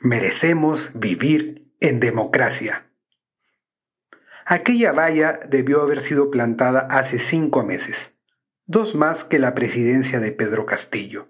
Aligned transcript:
Merecemos 0.00 0.90
vivir 0.94 1.70
en 1.78 2.00
democracia. 2.00 2.87
Aquella 4.50 4.92
valla 4.92 5.40
debió 5.46 5.82
haber 5.82 6.00
sido 6.00 6.30
plantada 6.30 6.80
hace 6.80 7.18
cinco 7.18 7.64
meses, 7.64 8.14
dos 8.64 8.94
más 8.94 9.22
que 9.22 9.38
la 9.38 9.54
presidencia 9.54 10.20
de 10.20 10.32
Pedro 10.32 10.64
Castillo. 10.64 11.28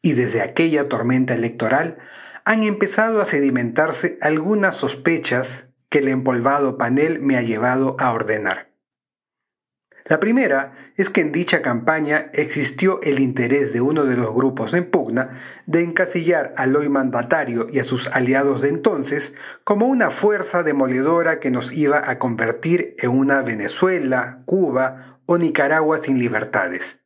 Y 0.00 0.12
desde 0.12 0.42
aquella 0.42 0.88
tormenta 0.88 1.34
electoral 1.34 1.98
han 2.44 2.62
empezado 2.62 3.20
a 3.20 3.26
sedimentarse 3.26 4.16
algunas 4.20 4.76
sospechas 4.76 5.66
que 5.88 5.98
el 5.98 6.06
empolvado 6.06 6.78
panel 6.78 7.20
me 7.20 7.36
ha 7.36 7.42
llevado 7.42 7.96
a 7.98 8.12
ordenar. 8.12 8.65
La 10.08 10.20
primera 10.20 10.72
es 10.96 11.10
que 11.10 11.20
en 11.20 11.32
dicha 11.32 11.62
campaña 11.62 12.30
existió 12.32 13.02
el 13.02 13.18
interés 13.18 13.72
de 13.72 13.80
uno 13.80 14.04
de 14.04 14.16
los 14.16 14.32
grupos 14.32 14.72
en 14.72 14.88
pugna 14.88 15.30
de 15.66 15.82
encasillar 15.82 16.54
al 16.56 16.76
hoy 16.76 16.88
mandatario 16.88 17.66
y 17.72 17.80
a 17.80 17.84
sus 17.84 18.06
aliados 18.06 18.60
de 18.60 18.68
entonces 18.68 19.34
como 19.64 19.86
una 19.86 20.10
fuerza 20.10 20.62
demoledora 20.62 21.40
que 21.40 21.50
nos 21.50 21.72
iba 21.72 22.08
a 22.08 22.20
convertir 22.20 22.94
en 22.98 23.10
una 23.10 23.42
Venezuela, 23.42 24.42
Cuba 24.44 25.18
o 25.26 25.38
Nicaragua 25.38 25.98
sin 25.98 26.20
libertades. 26.20 27.00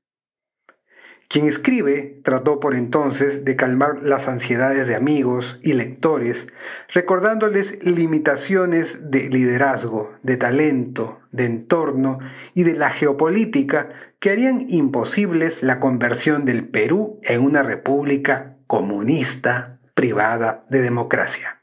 Quien 1.30 1.46
escribe 1.46 2.18
trató 2.24 2.58
por 2.58 2.74
entonces 2.74 3.44
de 3.44 3.54
calmar 3.54 4.02
las 4.02 4.26
ansiedades 4.26 4.88
de 4.88 4.96
amigos 4.96 5.60
y 5.62 5.74
lectores, 5.74 6.48
recordándoles 6.92 7.78
limitaciones 7.84 9.12
de 9.12 9.28
liderazgo, 9.28 10.12
de 10.24 10.36
talento, 10.36 11.20
de 11.30 11.44
entorno 11.44 12.18
y 12.52 12.64
de 12.64 12.74
la 12.74 12.90
geopolítica 12.90 13.90
que 14.18 14.30
harían 14.30 14.66
imposibles 14.70 15.62
la 15.62 15.78
conversión 15.78 16.44
del 16.44 16.66
Perú 16.66 17.20
en 17.22 17.42
una 17.42 17.62
república 17.62 18.56
comunista 18.66 19.78
privada 19.94 20.64
de 20.68 20.82
democracia. 20.82 21.62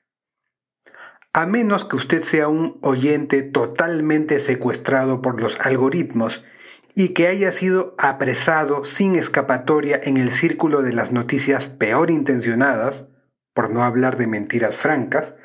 A 1.33 1.45
menos 1.45 1.83
que 1.83 1.97
usted 1.97 2.21
sea 2.21 2.47
un 2.47 2.77
oyente 2.81 3.43
totalmente 3.43 4.39
secuestrado 4.39 5.21
por 5.21 5.41
los 5.41 5.59
algoritmos 5.59 6.45
y 6.99 7.09
que 7.09 7.27
haya 7.27 7.51
sido 7.51 7.93
apresado 7.99 8.83
sin 8.83 9.15
escapatoria 9.15 10.01
en 10.03 10.17
el 10.17 10.31
círculo 10.31 10.81
de 10.81 10.93
las 10.93 11.11
noticias 11.11 11.67
peor 11.67 12.09
intencionadas, 12.09 13.05
por 13.53 13.69
no 13.69 13.83
hablar 13.83 14.17
de 14.17 14.25
mentiras 14.25 14.75
francas, 14.75 15.35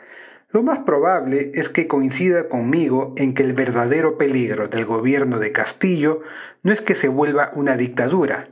lo 0.48 0.62
más 0.62 0.78
probable 0.78 1.52
es 1.52 1.68
que 1.68 1.86
coincida 1.86 2.48
conmigo 2.48 3.12
en 3.18 3.34
que 3.34 3.42
el 3.42 3.52
verdadero 3.52 4.16
peligro 4.16 4.68
del 4.68 4.86
gobierno 4.86 5.38
de 5.38 5.52
Castillo 5.52 6.22
no 6.62 6.72
es 6.72 6.80
que 6.80 6.94
se 6.94 7.08
vuelva 7.08 7.52
una 7.54 7.76
dictadura, 7.76 8.48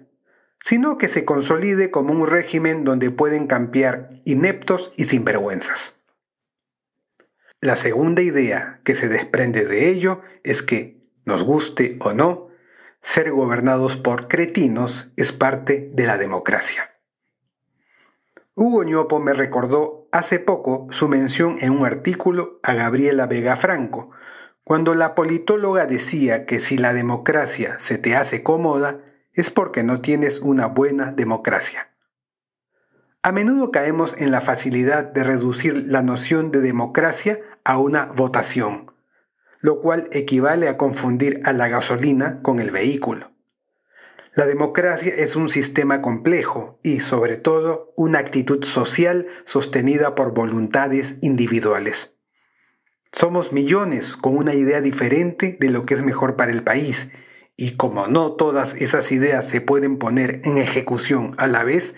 sino 0.62 0.98
que 0.98 1.08
se 1.08 1.24
consolide 1.24 1.90
como 1.90 2.12
un 2.12 2.26
régimen 2.26 2.84
donde 2.84 3.10
pueden 3.10 3.46
campear 3.46 4.10
ineptos 4.26 4.92
y 4.98 5.04
sinvergüenzas. 5.04 5.96
La 7.62 7.76
segunda 7.76 8.20
idea 8.20 8.82
que 8.84 8.94
se 8.94 9.08
desprende 9.08 9.64
de 9.64 9.88
ello 9.88 10.20
es 10.44 10.62
que, 10.62 11.00
nos 11.24 11.44
guste 11.44 11.96
o 12.00 12.12
no, 12.12 12.49
ser 13.00 13.30
gobernados 13.30 13.96
por 13.96 14.28
cretinos 14.28 15.10
es 15.16 15.32
parte 15.32 15.90
de 15.92 16.06
la 16.06 16.18
democracia. 16.18 16.90
Hugo 18.54 18.84
Ñopo 18.84 19.20
me 19.20 19.32
recordó 19.32 20.08
hace 20.12 20.38
poco 20.38 20.86
su 20.90 21.08
mención 21.08 21.56
en 21.60 21.72
un 21.72 21.86
artículo 21.86 22.60
a 22.62 22.74
Gabriela 22.74 23.26
Vega 23.26 23.56
Franco, 23.56 24.10
cuando 24.64 24.94
la 24.94 25.14
politóloga 25.14 25.86
decía 25.86 26.44
que 26.44 26.60
si 26.60 26.76
la 26.76 26.92
democracia 26.92 27.78
se 27.78 27.96
te 27.96 28.16
hace 28.16 28.42
cómoda 28.42 28.98
es 29.32 29.50
porque 29.50 29.82
no 29.82 30.00
tienes 30.00 30.40
una 30.40 30.66
buena 30.66 31.12
democracia. 31.12 31.88
A 33.22 33.32
menudo 33.32 33.70
caemos 33.70 34.14
en 34.18 34.30
la 34.30 34.40
facilidad 34.40 35.04
de 35.04 35.24
reducir 35.24 35.86
la 35.86 36.02
noción 36.02 36.50
de 36.50 36.60
democracia 36.60 37.40
a 37.64 37.78
una 37.78 38.06
votación, 38.06 38.89
lo 39.60 39.80
cual 39.80 40.08
equivale 40.12 40.68
a 40.68 40.76
confundir 40.76 41.40
a 41.44 41.52
la 41.52 41.68
gasolina 41.68 42.40
con 42.42 42.60
el 42.60 42.70
vehículo. 42.70 43.30
La 44.34 44.46
democracia 44.46 45.12
es 45.16 45.34
un 45.34 45.48
sistema 45.48 46.00
complejo 46.00 46.78
y, 46.82 47.00
sobre 47.00 47.36
todo, 47.36 47.92
una 47.96 48.20
actitud 48.20 48.64
social 48.64 49.26
sostenida 49.44 50.14
por 50.14 50.32
voluntades 50.32 51.16
individuales. 51.20 52.16
Somos 53.12 53.52
millones 53.52 54.16
con 54.16 54.36
una 54.36 54.54
idea 54.54 54.80
diferente 54.80 55.56
de 55.58 55.70
lo 55.70 55.84
que 55.84 55.94
es 55.94 56.02
mejor 56.02 56.36
para 56.36 56.52
el 56.52 56.62
país, 56.62 57.08
y 57.56 57.72
como 57.72 58.06
no 58.06 58.32
todas 58.32 58.74
esas 58.74 59.10
ideas 59.10 59.48
se 59.48 59.60
pueden 59.60 59.98
poner 59.98 60.40
en 60.44 60.58
ejecución 60.58 61.34
a 61.36 61.48
la 61.48 61.64
vez, 61.64 61.94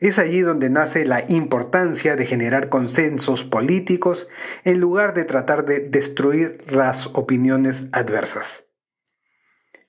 es 0.00 0.18
allí 0.18 0.40
donde 0.40 0.70
nace 0.70 1.04
la 1.04 1.24
importancia 1.28 2.14
de 2.14 2.26
generar 2.26 2.68
consensos 2.68 3.44
políticos 3.44 4.28
en 4.64 4.80
lugar 4.80 5.14
de 5.14 5.24
tratar 5.24 5.64
de 5.64 5.80
destruir 5.80 6.58
las 6.70 7.06
opiniones 7.14 7.88
adversas. 7.92 8.64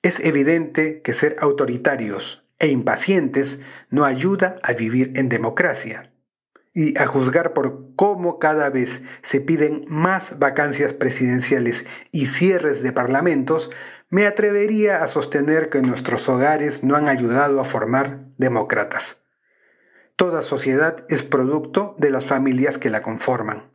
Es 0.02 0.20
evidente 0.22 1.02
que 1.02 1.14
ser 1.14 1.36
autoritarios 1.40 2.44
e 2.58 2.70
impacientes 2.70 3.60
no 3.90 4.06
ayuda 4.06 4.54
a 4.64 4.74
vivir 4.74 5.14
en 5.16 5.30
democracia. 5.30 6.14
Y 6.74 6.98
a 6.98 7.08
juzgar 7.08 7.54
por 7.54 7.96
cómo 7.96 8.40
cada 8.40 8.70
vez 8.70 9.02
se 9.22 9.42
piden 9.42 9.86
más 9.88 10.40
vacancias 10.40 10.94
presidenciales 10.94 11.86
y 12.12 12.28
cierres 12.28 12.84
de 12.84 12.94
parlamentos, 12.94 13.70
me 14.10 14.26
atrevería 14.26 15.04
a 15.04 15.08
sostener 15.08 15.70
que 15.70 15.82
nuestros 15.82 16.30
hogares 16.30 16.84
no 16.84 16.96
han 16.96 17.10
ayudado 17.10 17.60
a 17.60 17.66
formar 17.66 18.26
demócratas. 18.38 19.18
Toda 20.20 20.42
sociedad 20.42 21.06
es 21.08 21.24
producto 21.24 21.96
de 21.98 22.10
las 22.10 22.26
familias 22.26 22.78
que 22.78 22.90
la 22.90 23.02
conforman. 23.02 23.72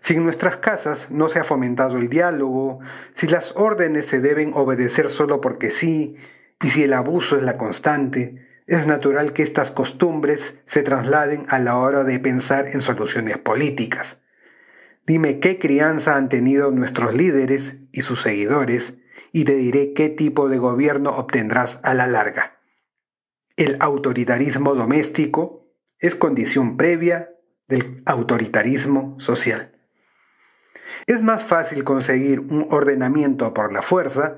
Si 0.00 0.14
en 0.14 0.24
nuestras 0.24 0.56
casas 0.56 1.10
no 1.10 1.28
se 1.28 1.38
ha 1.38 1.44
fomentado 1.44 1.98
el 1.98 2.08
diálogo, 2.08 2.78
si 3.12 3.26
las 3.26 3.52
órdenes 3.56 4.06
se 4.06 4.22
deben 4.22 4.52
obedecer 4.54 5.10
solo 5.10 5.42
porque 5.42 5.70
sí, 5.70 6.16
y 6.62 6.70
si 6.70 6.84
el 6.84 6.94
abuso 6.94 7.36
es 7.36 7.42
la 7.42 7.58
constante, 7.58 8.46
es 8.66 8.86
natural 8.86 9.34
que 9.34 9.42
estas 9.42 9.70
costumbres 9.70 10.54
se 10.64 10.82
trasladen 10.82 11.44
a 11.50 11.58
la 11.58 11.76
hora 11.76 12.04
de 12.04 12.20
pensar 12.20 12.68
en 12.68 12.80
soluciones 12.80 13.36
políticas. 13.36 14.16
Dime 15.06 15.40
qué 15.40 15.58
crianza 15.58 16.16
han 16.16 16.30
tenido 16.30 16.70
nuestros 16.70 17.14
líderes 17.14 17.74
y 17.92 18.00
sus 18.00 18.22
seguidores 18.22 18.94
y 19.30 19.44
te 19.44 19.56
diré 19.56 19.92
qué 19.92 20.08
tipo 20.08 20.48
de 20.48 20.56
gobierno 20.56 21.10
obtendrás 21.10 21.80
a 21.82 21.92
la 21.92 22.06
larga. 22.06 22.60
El 23.56 23.76
autoritarismo 23.80 24.74
doméstico, 24.74 25.65
es 25.98 26.14
condición 26.14 26.76
previa 26.76 27.30
del 27.68 28.02
autoritarismo 28.04 29.16
social. 29.18 29.72
Es 31.06 31.22
más 31.22 31.42
fácil 31.42 31.84
conseguir 31.84 32.40
un 32.40 32.68
ordenamiento 32.70 33.52
por 33.54 33.72
la 33.72 33.82
fuerza 33.82 34.36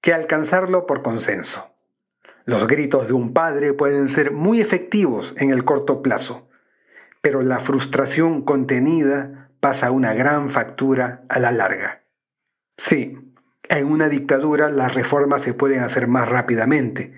que 0.00 0.14
alcanzarlo 0.14 0.86
por 0.86 1.02
consenso. 1.02 1.70
Los 2.44 2.66
gritos 2.66 3.08
de 3.08 3.12
un 3.12 3.32
padre 3.32 3.72
pueden 3.72 4.08
ser 4.08 4.32
muy 4.32 4.60
efectivos 4.60 5.34
en 5.36 5.50
el 5.50 5.64
corto 5.64 6.02
plazo, 6.02 6.48
pero 7.20 7.42
la 7.42 7.60
frustración 7.60 8.42
contenida 8.42 9.50
pasa 9.60 9.90
una 9.90 10.14
gran 10.14 10.48
factura 10.48 11.22
a 11.28 11.38
la 11.38 11.52
larga. 11.52 12.02
Sí, 12.76 13.34
en 13.68 13.86
una 13.86 14.08
dictadura 14.08 14.70
las 14.70 14.94
reformas 14.94 15.42
se 15.42 15.52
pueden 15.52 15.80
hacer 15.80 16.08
más 16.08 16.28
rápidamente, 16.28 17.14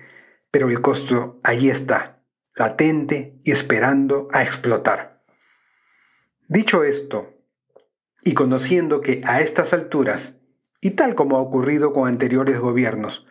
pero 0.51 0.69
el 0.69 0.81
costo 0.81 1.39
allí 1.41 1.69
está 1.69 2.12
latente 2.55 3.39
y 3.43 3.51
esperando 3.51 4.27
a 4.31 4.43
explotar. 4.43 5.23
Dicho 6.47 6.83
esto, 6.83 7.33
y 8.23 8.33
conociendo 8.33 9.01
que 9.01 9.21
a 9.25 9.41
estas 9.41 9.73
alturas, 9.73 10.35
y 10.81 10.91
tal 10.91 11.15
como 11.15 11.37
ha 11.37 11.41
ocurrido 11.41 11.93
con 11.93 12.07
anteriores 12.07 12.59
gobiernos, 12.59 13.25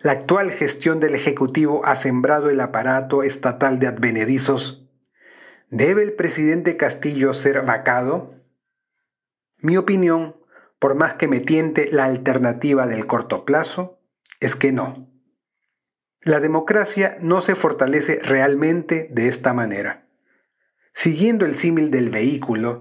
la 0.00 0.12
actual 0.12 0.50
gestión 0.50 1.00
del 1.00 1.14
Ejecutivo 1.14 1.86
ha 1.86 1.96
sembrado 1.96 2.50
el 2.50 2.60
aparato 2.60 3.22
estatal 3.22 3.78
de 3.78 3.86
advenedizos. 3.86 4.86
¿Debe 5.70 6.02
el 6.02 6.12
presidente 6.12 6.76
Castillo 6.76 7.32
ser 7.32 7.62
vacado? 7.62 8.30
Mi 9.58 9.78
opinión, 9.78 10.36
por 10.78 10.94
más 10.94 11.14
que 11.14 11.26
me 11.26 11.40
tiente 11.40 11.88
la 11.90 12.04
alternativa 12.04 12.86
del 12.86 13.06
corto 13.06 13.46
plazo, 13.46 13.98
es 14.40 14.56
que 14.56 14.72
no. 14.72 15.13
La 16.24 16.40
democracia 16.40 17.18
no 17.20 17.42
se 17.42 17.54
fortalece 17.54 18.18
realmente 18.22 19.08
de 19.12 19.28
esta 19.28 19.52
manera. 19.52 20.06
Siguiendo 20.94 21.44
el 21.44 21.54
símil 21.54 21.90
del 21.90 22.08
vehículo, 22.08 22.80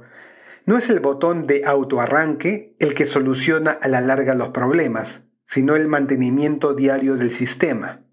no 0.66 0.78
es 0.78 0.90
el 0.90 1.02
botón 1.02 1.46
de 1.46 1.66
autoarranque 1.66 2.78
el 2.80 2.94
que 2.94 3.06
soluciona 3.06 3.72
a 3.72 3.90
la 3.90 4.00
larga 4.00 4.34
los 4.34 4.50
problemas, 4.50 5.24
sino 5.46 5.76
el 5.76 5.90
mantenimiento 5.90 6.74
diario 6.74 7.18
del 7.18 7.32
sistema. 7.32 8.06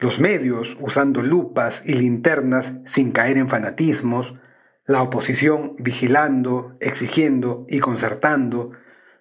Los 0.00 0.20
medios, 0.20 0.74
usando 0.80 1.20
lupas 1.20 1.82
y 1.84 1.92
linternas 1.92 2.72
sin 2.86 3.12
caer 3.12 3.36
en 3.36 3.50
fanatismos, 3.50 4.38
la 4.86 5.02
oposición 5.02 5.76
vigilando, 5.78 6.78
exigiendo 6.80 7.66
y 7.68 7.80
concertando, 7.80 8.70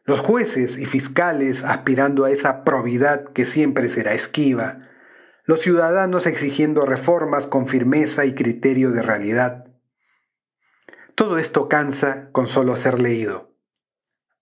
los 0.06 0.22
jueces 0.22 0.78
y 0.78 0.86
fiscales 0.86 1.62
aspirando 1.62 2.24
a 2.24 2.32
esa 2.32 2.64
probidad 2.64 3.26
que 3.34 3.46
siempre 3.46 3.90
será 3.90 4.14
esquiva, 4.14 4.78
los 5.46 5.62
ciudadanos 5.62 6.26
exigiendo 6.26 6.86
reformas 6.86 7.46
con 7.46 7.68
firmeza 7.68 8.26
y 8.26 8.34
criterio 8.34 8.92
de 8.92 9.02
realidad. 9.02 9.66
Todo 11.14 11.38
esto 11.38 11.70
cansa 11.70 12.26
con 12.32 12.48
solo 12.48 12.76
ser 12.76 13.00
leído. 13.00 13.54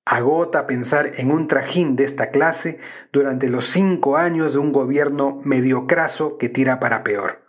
Agota 0.06 0.66
pensar 0.66 1.14
en 1.18 1.32
un 1.32 1.48
trajín 1.48 1.96
de 1.96 2.04
esta 2.04 2.30
clase 2.30 2.80
durante 3.12 3.48
los 3.50 3.66
cinco 3.66 4.18
años 4.18 4.54
de 4.54 4.60
un 4.60 4.72
gobierno 4.72 5.40
mediocraso 5.44 6.38
que 6.38 6.50
tira 6.50 6.80
para 6.80 7.04
peor. 7.04 7.44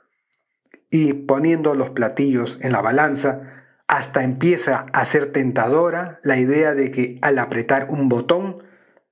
Y 0.91 1.13
poniendo 1.13 1.75
los 1.75 1.91
platillos 1.91 2.59
en 2.61 2.73
la 2.73 2.81
balanza, 2.81 3.55
hasta 3.89 4.23
empieza 4.23 4.87
a 4.93 5.05
ser 5.05 5.33
tentadora 5.33 6.21
la 6.23 6.39
idea 6.39 6.75
de 6.75 6.91
que 6.91 7.19
al 7.23 7.39
apretar 7.39 7.87
un 7.89 8.09
botón, 8.09 8.63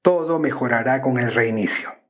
todo 0.02 0.38
mejorará 0.38 1.02
con 1.02 1.18
el 1.18 1.32
reinicio. 1.32 2.01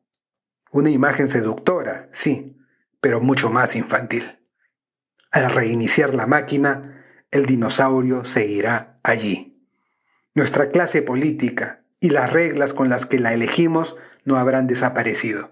Una 0.72 0.88
imagen 0.88 1.28
seductora, 1.28 2.08
sí, 2.12 2.56
pero 3.02 3.20
mucho 3.20 3.50
más 3.50 3.76
infantil. 3.76 4.38
Al 5.30 5.50
reiniciar 5.50 6.14
la 6.14 6.26
máquina, 6.26 7.04
el 7.30 7.44
dinosaurio 7.44 8.24
seguirá 8.24 8.96
allí. 9.02 9.66
Nuestra 10.34 10.70
clase 10.70 11.02
política 11.02 11.84
y 12.00 12.08
las 12.08 12.32
reglas 12.32 12.72
con 12.72 12.88
las 12.88 13.04
que 13.04 13.18
la 13.18 13.34
elegimos 13.34 13.96
no 14.24 14.36
habrán 14.36 14.66
desaparecido. 14.66 15.50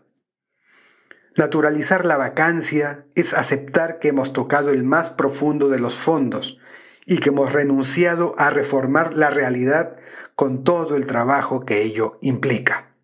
Naturalizar 1.36 2.06
la 2.06 2.16
vacancia 2.16 3.04
es 3.14 3.34
aceptar 3.34 3.98
que 3.98 4.08
hemos 4.08 4.32
tocado 4.32 4.70
el 4.70 4.84
más 4.84 5.10
profundo 5.10 5.68
de 5.68 5.80
los 5.80 5.96
fondos 5.96 6.58
y 7.04 7.18
que 7.18 7.28
hemos 7.28 7.52
renunciado 7.52 8.34
a 8.38 8.48
reformar 8.48 9.12
la 9.12 9.28
realidad 9.28 9.98
con 10.34 10.64
todo 10.64 10.96
el 10.96 11.04
trabajo 11.06 11.60
que 11.60 11.82
ello 11.82 12.18
implica. 12.22 12.94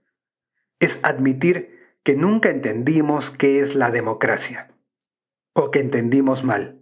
Es 0.81 0.99
admitir 1.03 1.76
que 2.07 2.15
nunca 2.15 2.49
entendimos 2.51 3.33
qué 3.33 3.59
es 3.59 3.75
la 3.75 3.91
democracia, 3.91 4.73
o 5.55 5.73
que 5.73 5.81
entendimos 5.81 6.45
mal, 6.45 6.81